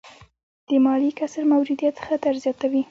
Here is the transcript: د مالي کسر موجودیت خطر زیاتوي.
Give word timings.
د 0.67 0.69
مالي 0.85 1.11
کسر 1.19 1.43
موجودیت 1.53 1.95
خطر 2.05 2.33
زیاتوي. 2.43 2.79